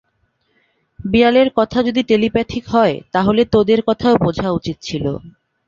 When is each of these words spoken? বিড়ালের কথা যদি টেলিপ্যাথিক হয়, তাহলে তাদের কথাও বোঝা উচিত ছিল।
বিড়ালের 0.99 1.49
কথা 1.55 1.79
যদি 1.83 2.01
টেলিপ্যাথিক 2.03 2.63
হয়, 2.67 2.95
তাহলে 3.13 3.41
তাদের 3.53 3.79
কথাও 3.87 4.15
বোঝা 4.25 4.47
উচিত 4.51 4.77
ছিল। 4.81 5.05